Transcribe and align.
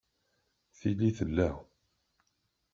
Tili 0.77 1.09
tella. 1.17 1.49